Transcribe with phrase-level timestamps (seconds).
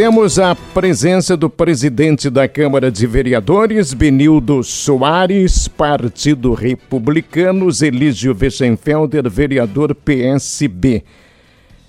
[0.00, 9.28] temos a presença do presidente da Câmara de Vereadores, Benildo Soares, Partido Republicano, Elísio Weschenfelder,
[9.28, 11.04] vereador PSB.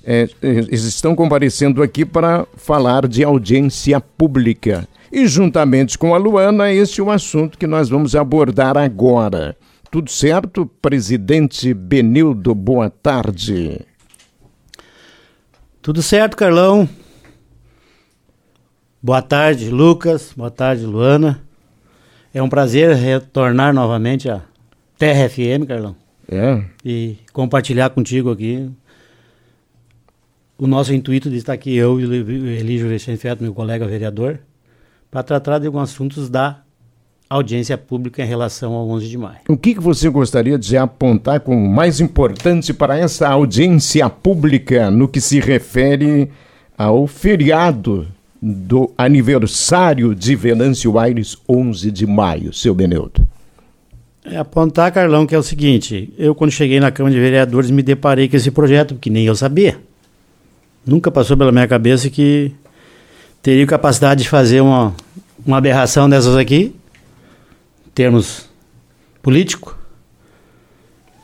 [0.04, 4.86] É, eles estão comparecendo aqui para falar de audiência pública.
[5.10, 9.56] E juntamente com a Luana, este é o assunto que nós vamos abordar agora.
[9.90, 12.54] Tudo certo, presidente Benildo?
[12.54, 13.80] Boa tarde.
[15.82, 16.90] Tudo certo, Carlão.
[19.04, 20.32] Boa tarde, Lucas.
[20.38, 21.42] Boa tarde, Luana.
[22.32, 24.42] É um prazer retornar novamente à
[24.96, 25.96] Terra FM, Carlão.
[26.32, 26.64] É.
[26.86, 28.70] E compartilhar contigo aqui
[30.56, 32.14] o nosso intuito de estar aqui, eu e o
[32.48, 34.38] Elígio Vechenfeto, meu colega vereador,
[35.10, 36.62] para tratar de alguns assuntos da
[37.28, 39.40] audiência pública em relação ao 11 de maio.
[39.50, 45.08] O que, que você gostaria de apontar como mais importante para essa audiência pública no
[45.08, 46.30] que se refere
[46.78, 48.08] ao feriado
[48.42, 53.28] do aniversário de Venâncio Aires, 11 de maio, seu Beneuto?
[54.24, 57.84] É apontar, Carlão, que é o seguinte: eu, quando cheguei na Câmara de Vereadores, me
[57.84, 59.78] deparei com esse projeto, que nem eu sabia.
[60.86, 62.52] Nunca passou pela minha cabeça que
[63.42, 64.96] teria capacidade de fazer uma,
[65.46, 66.76] uma aberração dessas aqui
[67.94, 68.50] termos
[69.22, 69.78] político.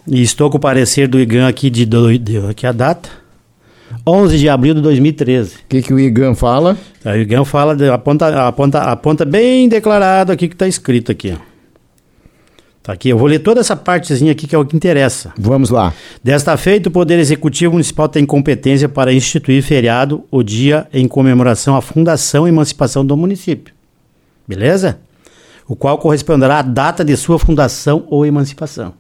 [0.05, 3.09] E estou com o parecer do IGAN aqui de, do, de aqui a data.
[4.07, 5.55] 11 de abril de 2013.
[5.55, 6.77] O que, que o IGAN fala?
[7.05, 11.35] O IGAN fala, de, aponta, aponta, aponta bem declarado aqui que está escrito aqui.
[12.81, 15.33] Tá aqui, eu vou ler toda essa partezinha aqui que é o que interessa.
[15.37, 15.93] Vamos lá.
[16.23, 21.75] Desta feita, o Poder Executivo Municipal tem competência para instituir feriado o dia em comemoração
[21.75, 23.73] à fundação e emancipação do município.
[24.47, 24.99] Beleza?
[25.67, 28.93] o qual corresponderá à data de sua fundação ou emancipação.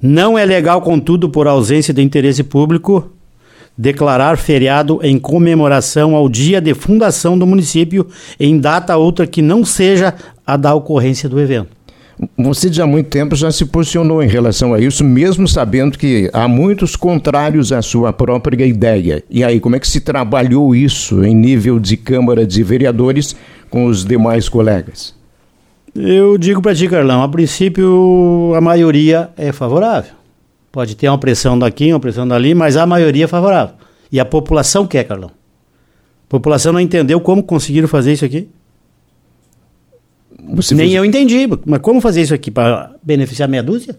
[0.00, 3.10] Não é legal, contudo, por ausência de interesse público,
[3.76, 8.06] declarar feriado em comemoração ao dia de fundação do município
[8.40, 10.14] em data outra que não seja
[10.46, 11.76] a da ocorrência do evento.
[12.38, 16.30] Você já há muito tempo já se posicionou em relação a isso, mesmo sabendo que
[16.32, 19.22] há muitos contrários à sua própria ideia.
[19.28, 23.36] E aí, como é que se trabalhou isso em nível de Câmara de Vereadores
[23.68, 25.14] com os demais colegas?
[25.94, 30.15] Eu digo para ti, Carlão, a princípio a maioria é favorável.
[30.70, 33.74] Pode ter uma pressão daqui, uma pressão dali, mas a maioria é favorável.
[34.10, 35.30] E a população quer, Carlão.
[35.30, 38.48] A população não entendeu como conseguiram fazer isso aqui.
[40.54, 40.96] Você Nem fez...
[40.96, 43.98] eu entendi, mas como fazer isso aqui para beneficiar meia dúzia?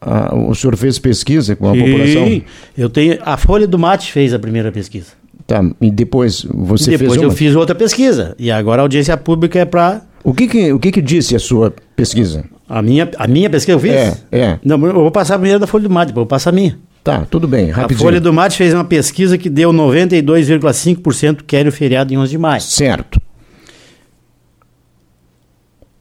[0.00, 2.42] Ah, o senhor fez pesquisa com a Sim, população?
[2.76, 3.18] Eu tenho.
[3.22, 5.12] A Folha do Mate fez a primeira pesquisa.
[5.46, 8.34] Tá, e depois você depois fez eu fiz outra pesquisa.
[8.38, 11.38] E agora a audiência pública é para o que que, o que que disse a
[11.38, 12.44] sua pesquisa?
[12.68, 13.92] A minha, a minha pesquisa eu fiz?
[13.92, 14.58] É, é.
[14.64, 16.78] Não, eu vou passar primeiro da Folha do Mate, vou passar a minha.
[17.02, 18.00] Tá, tudo bem, rapidinho.
[18.00, 22.30] A Folha do Mate fez uma pesquisa que deu 92,5% querem o feriado em 11
[22.30, 22.60] de maio.
[22.60, 23.20] Certo.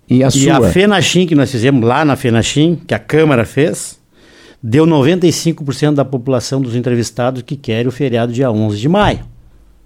[0.10, 0.68] E a e sua?
[0.68, 4.00] a FENACHIM, que nós fizemos lá na FENACHIM, que a Câmara fez,
[4.62, 9.20] deu 95% da população dos entrevistados que querem o feriado dia 11 de maio.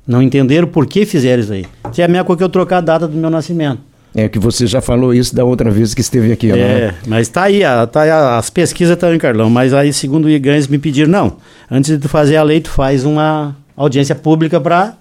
[0.07, 1.65] Não entenderam por que fizeram isso aí.
[1.91, 3.92] Se é a minha coisa que eu trocar a data do meu nascimento.
[4.15, 6.51] É que você já falou isso da outra vez que esteve aqui.
[6.51, 6.95] É, né?
[7.07, 10.67] mas tá aí, tá aí, as pesquisas estão em Carlão, mas aí segundo o Igães
[10.67, 11.37] me pediram, não,
[11.69, 14.95] antes de tu fazer a lei, tu faz uma audiência pública para...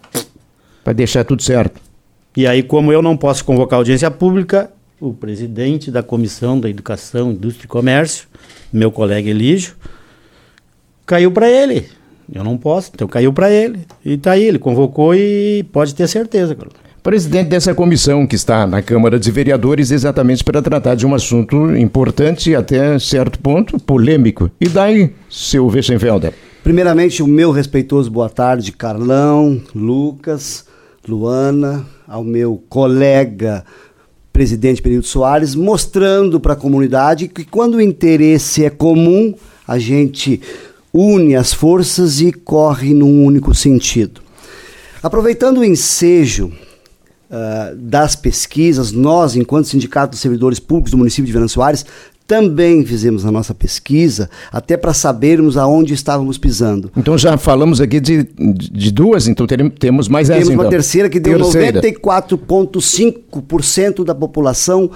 [0.82, 1.78] Para deixar tudo certo.
[2.34, 7.32] E aí, como eu não posso convocar audiência pública, o presidente da Comissão da Educação,
[7.32, 8.26] Indústria e Comércio,
[8.72, 9.74] meu colega Elígio,
[11.04, 11.86] caiu para ele.
[12.32, 13.80] Eu não posso, então caiu para ele.
[14.02, 18.64] E tá aí, ele convocou e pode ter certeza, Carlão presidente dessa comissão que está
[18.64, 23.76] na Câmara de Vereadores exatamente para tratar de um assunto importante e até certo ponto
[23.78, 24.48] polêmico.
[24.60, 26.32] E daí, seu Weschenfelder?
[26.62, 30.64] Primeiramente, o meu respeitoso boa tarde, Carlão, Lucas,
[31.06, 33.64] Luana, ao meu colega
[34.32, 39.34] presidente Período Soares, mostrando para a comunidade que quando o interesse é comum,
[39.66, 40.40] a gente
[40.94, 44.20] une as forças e corre num único sentido.
[45.02, 46.52] Aproveitando o ensejo
[47.32, 51.86] uh, das pesquisas, nós, enquanto Sindicato dos Servidores Públicos do município de Venâncio Soares,
[52.26, 56.88] também fizemos a nossa pesquisa, até para sabermos aonde estávamos pisando.
[56.96, 60.38] Então já falamos aqui de, de duas, então teremos, temos mais essa.
[60.38, 60.70] Temos uma então.
[60.70, 64.88] terceira que deu 94,5% da população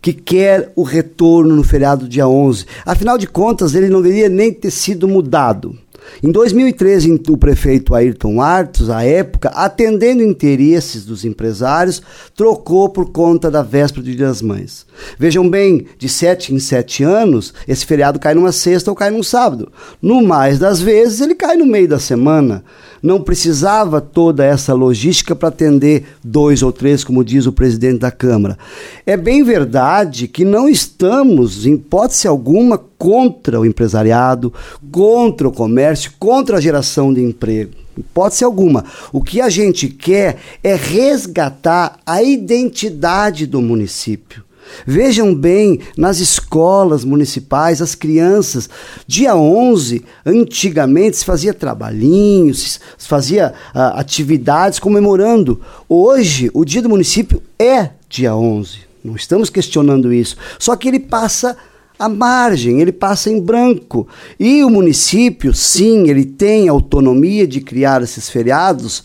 [0.00, 2.66] que quer o retorno no feriado dia 11.
[2.84, 5.78] Afinal de contas, ele não deveria nem ter sido mudado.
[6.22, 12.00] Em 2013, o prefeito Ayrton Artos, à época, atendendo interesses dos empresários,
[12.36, 14.86] trocou por conta da véspera do Dia das Mães.
[15.18, 19.22] Vejam bem, de sete em sete anos, esse feriado cai numa sexta ou cai num
[19.22, 19.72] sábado.
[20.00, 22.64] No mais das vezes, ele cai no meio da semana.
[23.02, 28.10] Não precisava toda essa logística para atender dois ou três, como diz o presidente da
[28.10, 28.56] Câmara.
[29.04, 34.52] É bem verdade que não estamos, em hipótese alguma, contra o empresariado,
[34.90, 37.72] contra o comércio, contra a geração de emprego.
[37.98, 38.84] Hipótese alguma.
[39.12, 44.44] O que a gente quer é resgatar a identidade do município.
[44.86, 48.68] Vejam bem, nas escolas municipais, as crianças,
[49.06, 55.60] dia 11, antigamente se fazia trabalhinhos, se fazia uh, atividades comemorando.
[55.88, 58.78] Hoje, o dia do município é dia 11.
[59.04, 60.36] Não estamos questionando isso.
[60.58, 61.56] Só que ele passa
[61.98, 64.06] à margem, ele passa em branco.
[64.38, 69.04] E o município, sim, ele tem autonomia de criar esses feriados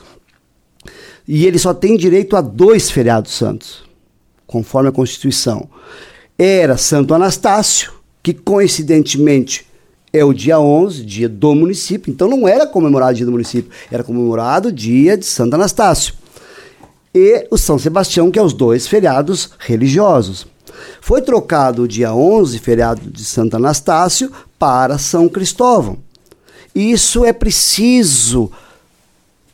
[1.28, 3.87] e ele só tem direito a dois feriados santos
[4.48, 5.70] conforme a Constituição,
[6.40, 9.68] era Santo Anastácio, que coincidentemente
[10.14, 12.12] é o dia 11, dia do município.
[12.12, 16.14] Então não era comemorado o dia do município, era comemorado o dia de Santo Anastácio.
[17.14, 20.48] E o São Sebastião, que é os dois feriados religiosos.
[21.02, 25.98] Foi trocado o dia 11, feriado de Santo Anastácio, para São Cristóvão.
[26.76, 28.52] Isso é preciso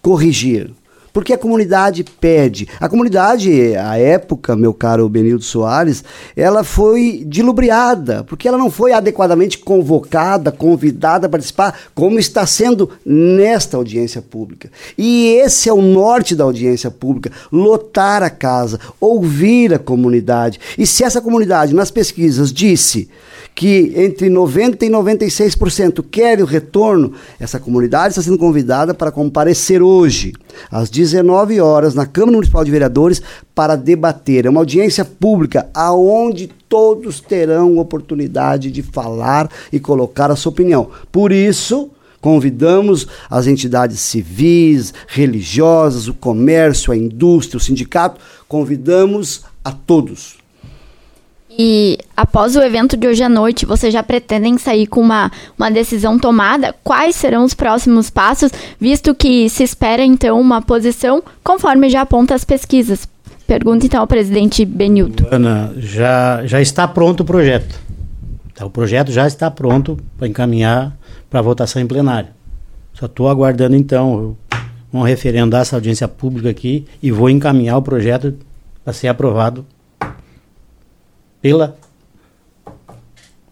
[0.01, 0.71] corrigir.
[1.13, 2.67] Porque a comunidade pede.
[2.79, 6.03] A comunidade, à época, meu caro Benildo Soares,
[6.35, 12.89] ela foi dilubriada, porque ela não foi adequadamente convocada, convidada a participar, como está sendo
[13.05, 14.71] nesta audiência pública.
[14.97, 20.59] E esse é o norte da audiência pública: lotar a casa, ouvir a comunidade.
[20.77, 23.07] E se essa comunidade, nas pesquisas, disse
[23.55, 29.81] que entre 90% e 96% querem o retorno, essa comunidade está sendo convidada para comparecer
[29.81, 30.33] hoje,
[30.71, 33.21] às 19 horas, na Câmara Municipal de Vereadores,
[33.53, 34.45] para debater.
[34.45, 40.89] É uma audiência pública aonde todos terão oportunidade de falar e colocar a sua opinião.
[41.11, 41.89] Por isso,
[42.23, 48.17] Convidamos as entidades civis, religiosas, o comércio, a indústria, o sindicato,
[48.47, 50.37] convidamos a todos.
[51.57, 55.69] E após o evento de hoje à noite, vocês já pretendem sair com uma, uma
[55.69, 56.73] decisão tomada?
[56.83, 62.33] Quais serão os próximos passos, visto que se espera então uma posição conforme já aponta
[62.33, 63.07] as pesquisas?
[63.45, 65.25] Pergunta então ao presidente Benilton.
[65.29, 67.79] Ana, já, já está pronto o projeto.
[68.55, 70.95] Tá, o projeto já está pronto para encaminhar
[71.29, 72.29] para votação em plenário.
[72.93, 74.37] Só estou aguardando então,
[74.91, 78.33] vamos referendar essa audiência pública aqui e vou encaminhar o projeto
[78.83, 79.65] para ser aprovado
[81.43, 81.75] pela,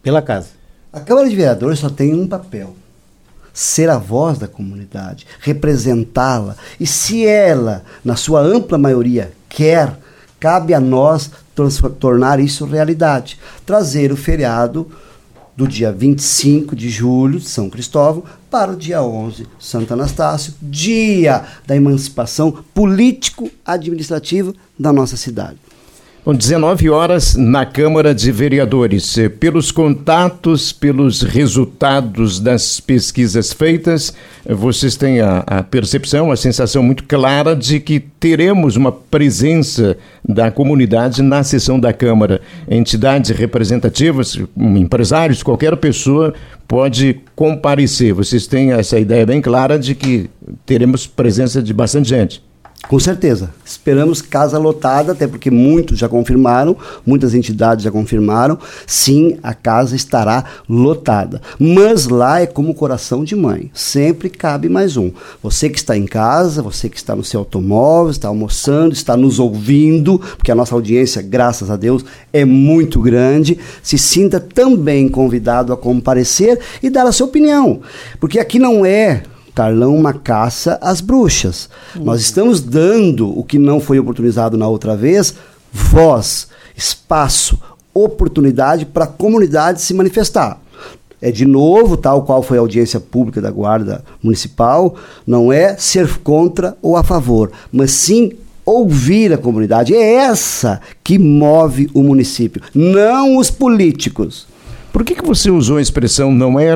[0.02, 0.48] pela casa.
[0.90, 2.74] A Câmara de Vereadores só tem um papel:
[3.52, 6.56] ser a voz da comunidade, representá-la.
[6.80, 9.94] E se ela, na sua ampla maioria, quer,
[10.40, 11.30] cabe a nós
[12.00, 13.38] tornar isso realidade.
[13.66, 14.90] Trazer o feriado
[15.54, 21.44] do dia 25 de julho, de São Cristóvão, para o dia 11, Santo Anastácio, dia
[21.66, 25.58] da emancipação político-administrativa da nossa cidade.
[26.24, 29.18] Bom, 19 horas na Câmara de Vereadores.
[29.18, 34.14] Eh, pelos contatos, pelos resultados das pesquisas feitas,
[34.46, 39.96] eh, vocês têm a, a, percepção, a sensação muito clara de que teremos uma presença
[40.24, 42.40] da comunidade na sessão da Câmara.
[42.70, 46.34] Entidades representativas, empresários, qualquer pessoa
[46.68, 48.14] pode comparecer.
[48.14, 50.30] Vocês têm essa ideia bem clara de que
[50.64, 52.51] teremos presença de bastante gente.
[52.88, 53.50] Com certeza.
[53.64, 58.58] Esperamos casa lotada, até porque muitos já confirmaram, muitas entidades já confirmaram.
[58.86, 61.40] Sim, a casa estará lotada.
[61.58, 63.70] Mas lá é como coração de mãe.
[63.72, 65.10] Sempre cabe mais um.
[65.42, 69.38] Você que está em casa, você que está no seu automóvel, está almoçando, está nos
[69.38, 73.58] ouvindo, porque a nossa audiência, graças a Deus, é muito grande.
[73.82, 77.80] Se sinta também convidado a comparecer e dar a sua opinião.
[78.20, 79.22] Porque aqui não é
[79.54, 81.68] Carlão uma caça às bruxas.
[81.94, 82.04] Uhum.
[82.04, 85.34] Nós estamos dando o que não foi oportunizado na outra vez,
[85.72, 87.58] voz, espaço,
[87.94, 90.58] oportunidade para a comunidade se manifestar.
[91.20, 96.18] É de novo, tal qual foi a audiência pública da Guarda Municipal, não é ser
[96.18, 98.32] contra ou a favor, mas sim
[98.64, 99.94] ouvir a comunidade.
[99.94, 104.46] É essa que move o município, não os políticos.
[104.92, 106.74] Por que, que você usou a expressão não é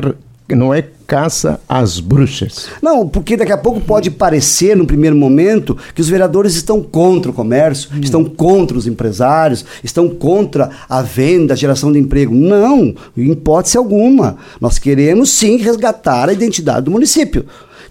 [0.55, 2.67] não é caça às bruxas.
[2.81, 7.31] Não, porque daqui a pouco pode parecer, no primeiro momento, que os vereadores estão contra
[7.31, 7.99] o comércio, hum.
[8.01, 12.35] estão contra os empresários, estão contra a venda, a geração de emprego.
[12.35, 14.37] Não, em hipótese alguma.
[14.59, 17.45] Nós queremos sim resgatar a identidade do município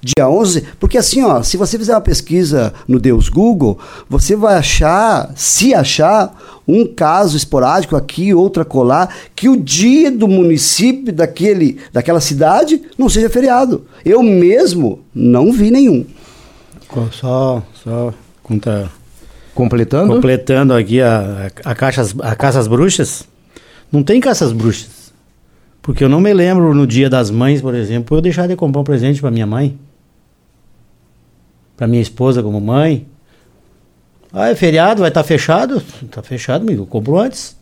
[0.07, 4.57] dia 11, porque assim, ó, se você fizer uma pesquisa no Deus Google, você vai
[4.57, 11.79] achar, se achar, um caso esporádico aqui, outra colar, que o dia do município daquele,
[11.93, 13.85] daquela cidade não seja feriado.
[14.05, 16.05] Eu mesmo não vi nenhum.
[17.13, 18.89] Só, só contra,
[19.55, 20.13] Completando?
[20.15, 23.27] completando aqui a, a, caixas, a caças bruxas.
[23.91, 25.13] Não tem caças bruxas.
[25.81, 28.81] Porque eu não me lembro no dia das mães, por exemplo, eu deixar de comprar
[28.81, 29.79] um presente para minha mãe.
[31.77, 33.07] Para minha esposa como mãe.
[34.33, 35.83] Ah, é feriado, vai estar fechado?
[36.11, 36.83] Tá fechado, amigo.
[36.83, 37.57] Eu compro antes.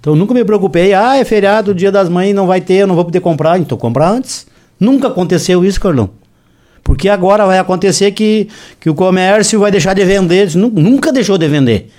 [0.00, 0.92] Então nunca me preocupei.
[0.94, 3.58] Ah, é feriado, dia das mães, não vai ter, eu não vou poder comprar.
[3.58, 4.46] Então comprar antes.
[4.78, 6.10] Nunca aconteceu isso, Carlão.
[6.82, 8.48] Porque agora vai acontecer que,
[8.80, 10.54] que o comércio vai deixar de vender.
[10.56, 11.90] Nu- Nunca deixou de vender.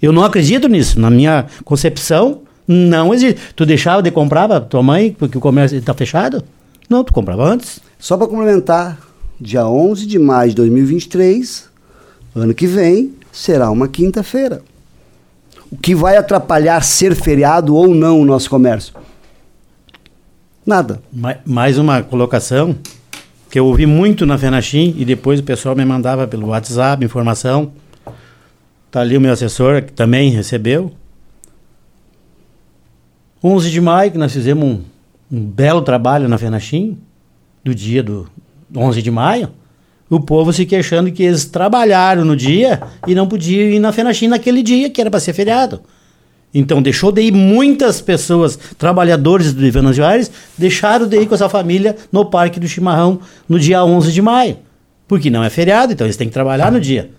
[0.00, 1.00] Eu não acredito nisso.
[1.00, 3.40] Na minha concepção, não existe.
[3.56, 6.44] Tu deixava de comprar pra tua mãe porque o comércio está fechado?
[6.88, 7.80] Não, tu comprava antes.
[7.98, 8.96] Só para complementar,
[9.40, 11.68] dia 11 de maio de 2023,
[12.34, 14.62] ano que vem, será uma quinta-feira.
[15.70, 18.94] O que vai atrapalhar ser feriado ou não o nosso comércio?
[20.64, 21.00] Nada.
[21.12, 22.76] Ma- Mais uma colocação
[23.50, 27.72] que eu ouvi muito na Fenachim e depois o pessoal me mandava pelo WhatsApp informação.
[28.90, 30.92] Tá ali o meu assessor que também recebeu.
[33.42, 34.82] 11 de maio que nós fizemos um,
[35.30, 36.98] um belo trabalho na Fenachim,
[37.62, 38.28] do dia do
[38.74, 39.50] 11 de maio.
[40.10, 44.26] O povo se queixando que eles trabalharam no dia e não podiam ir na Fenachim
[44.26, 45.80] naquele dia que era para ser feriado.
[46.52, 51.48] Então deixou de ir muitas pessoas, trabalhadores do Venâncio Aires, deixaram de ir com essa
[51.48, 54.56] família no Parque do Chimarrão no dia 11 de maio.
[55.06, 57.10] Porque não é feriado, então eles têm que trabalhar no dia.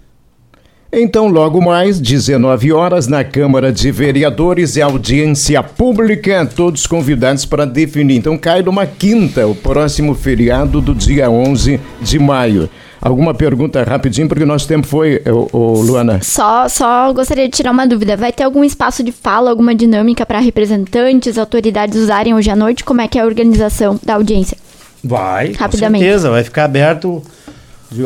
[0.91, 7.63] Então, logo mais, 19 horas, na Câmara de Vereadores e audiência pública, todos convidados para
[7.63, 8.15] definir.
[8.15, 12.67] Então, cai numa quinta, o próximo feriado do dia 11 de maio.
[12.99, 16.21] Alguma pergunta rapidinho, porque o nosso tempo foi, ô, ô, Luana.
[16.23, 18.17] Só, só gostaria de tirar uma dúvida.
[18.17, 22.83] Vai ter algum espaço de fala, alguma dinâmica para representantes, autoridades usarem hoje à noite?
[22.83, 24.57] Como é que é a organização da audiência?
[25.03, 26.03] Vai, Rapidamente.
[26.03, 27.21] com certeza, vai ficar aberto.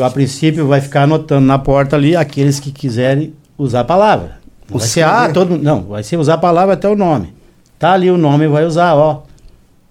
[0.02, 4.38] A princípio vai ficar anotando na porta ali aqueles que quiserem usar a palavra.
[4.68, 7.34] Não O vai ser, ah, todo, não, vai ser usar a palavra até o nome.
[7.78, 9.22] Tá ali o nome, vai usar, ó.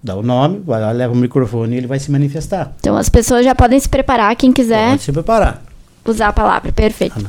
[0.02, 2.72] Dá o nome, vai lá, leva o microfone e ele vai se manifestar.
[2.80, 5.62] Então as pessoas já podem se preparar, quem quiser Pode se preparar.
[6.04, 6.72] usar a palavra.
[6.72, 7.24] Perfeito.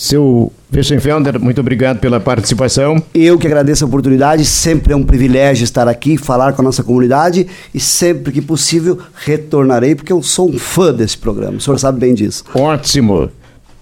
[0.00, 3.02] Seu Weschenfelder, muito obrigado pela participação.
[3.12, 6.82] Eu que agradeço a oportunidade, sempre é um privilégio estar aqui, falar com a nossa
[6.82, 11.78] comunidade e sempre que possível retornarei, porque eu sou um fã desse programa, o senhor
[11.78, 12.44] sabe bem disso.
[12.54, 13.30] Ótimo.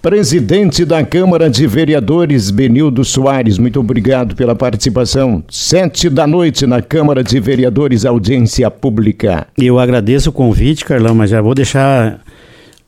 [0.01, 5.41] Presidente da Câmara de Vereadores, Benildo Soares, muito obrigado pela participação.
[5.49, 9.47] Sete da noite na Câmara de Vereadores, audiência pública.
[9.57, 12.19] Eu agradeço o convite, Carlão, mas já vou deixar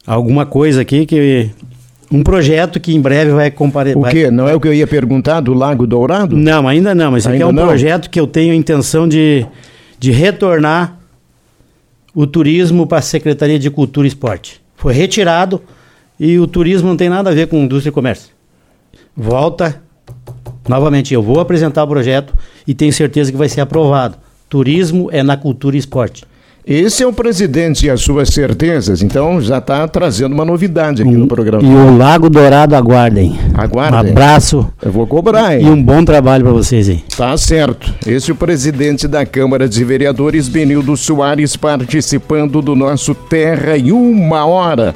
[0.05, 1.49] alguma coisa aqui que.
[2.11, 3.97] Um projeto que em breve vai comparecer.
[3.97, 4.29] O quê?
[4.29, 6.35] Não é o que eu ia perguntar do Lago Dourado?
[6.35, 7.65] Não, ainda não, mas isso aqui é um não?
[7.65, 9.45] projeto que eu tenho a intenção de,
[9.97, 10.97] de retornar
[12.13, 14.61] o turismo para a Secretaria de Cultura e Esporte.
[14.75, 15.61] Foi retirado
[16.19, 18.31] e o turismo não tem nada a ver com indústria e comércio.
[19.15, 19.81] Volta.
[20.67, 22.35] Novamente, eu vou apresentar o projeto
[22.67, 24.17] e tenho certeza que vai ser aprovado.
[24.49, 26.25] Turismo é na cultura e esporte.
[26.65, 31.11] Esse é o presidente e as suas certezas, então já está trazendo uma novidade aqui
[31.11, 31.63] no programa.
[31.63, 33.37] E o Lago Dourado aguardem.
[33.53, 33.97] Aguardem.
[33.97, 35.69] Um abraço Eu vou cobrar, e hein?
[35.69, 37.03] um bom trabalho para vocês aí.
[37.17, 37.91] Tá certo.
[38.05, 43.91] Esse é o presidente da Câmara de Vereadores, Benildo Soares, participando do nosso Terra em
[43.91, 44.93] uma hora.